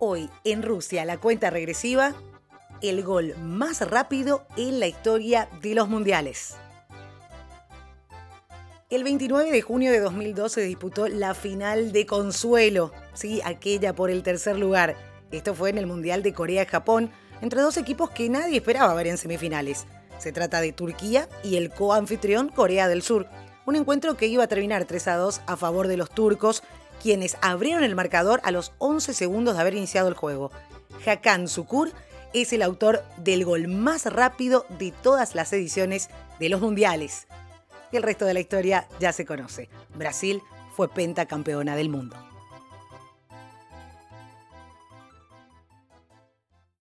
Hoy 0.00 0.30
en 0.44 0.62
Rusia 0.62 1.04
la 1.04 1.18
cuenta 1.18 1.50
regresiva, 1.50 2.14
el 2.82 3.02
gol 3.02 3.34
más 3.38 3.80
rápido 3.80 4.46
en 4.56 4.78
la 4.78 4.86
historia 4.86 5.48
de 5.60 5.74
los 5.74 5.88
mundiales. 5.88 6.54
El 8.90 9.02
29 9.02 9.50
de 9.50 9.60
junio 9.60 9.90
de 9.90 9.98
2012 9.98 10.54
se 10.54 10.66
disputó 10.68 11.08
la 11.08 11.34
final 11.34 11.90
de 11.90 12.06
consuelo, 12.06 12.92
sí, 13.12 13.40
aquella 13.44 13.92
por 13.92 14.10
el 14.10 14.22
tercer 14.22 14.56
lugar. 14.56 14.94
Esto 15.32 15.52
fue 15.52 15.70
en 15.70 15.78
el 15.78 15.88
Mundial 15.88 16.22
de 16.22 16.32
Corea-Japón, 16.32 17.10
entre 17.42 17.60
dos 17.60 17.76
equipos 17.76 18.10
que 18.10 18.28
nadie 18.28 18.58
esperaba 18.58 18.94
ver 18.94 19.08
en 19.08 19.18
semifinales. 19.18 19.86
Se 20.18 20.30
trata 20.30 20.60
de 20.60 20.72
Turquía 20.72 21.28
y 21.42 21.56
el 21.56 21.70
coanfitrión 21.70 22.50
Corea 22.50 22.86
del 22.86 23.02
Sur. 23.02 23.26
Un 23.66 23.74
encuentro 23.74 24.16
que 24.16 24.28
iba 24.28 24.44
a 24.44 24.48
terminar 24.48 24.84
3 24.84 25.08
a 25.08 25.16
2 25.16 25.40
a 25.44 25.56
favor 25.56 25.88
de 25.88 25.96
los 25.96 26.10
turcos 26.10 26.62
quienes 27.02 27.36
abrieron 27.40 27.84
el 27.84 27.94
marcador 27.94 28.40
a 28.44 28.50
los 28.50 28.72
11 28.78 29.14
segundos 29.14 29.54
de 29.54 29.60
haber 29.60 29.74
iniciado 29.74 30.08
el 30.08 30.14
juego. 30.14 30.50
Hakan 31.06 31.48
Sukur 31.48 31.92
es 32.32 32.52
el 32.52 32.62
autor 32.62 33.04
del 33.16 33.44
gol 33.44 33.68
más 33.68 34.06
rápido 34.06 34.66
de 34.78 34.92
todas 34.92 35.34
las 35.34 35.52
ediciones 35.52 36.10
de 36.38 36.48
los 36.48 36.60
mundiales. 36.60 37.26
El 37.92 38.02
resto 38.02 38.26
de 38.26 38.34
la 38.34 38.40
historia 38.40 38.86
ya 39.00 39.12
se 39.12 39.24
conoce. 39.24 39.68
Brasil 39.94 40.42
fue 40.76 40.88
pentacampeona 40.88 41.74
del 41.74 41.88
mundo. 41.88 42.27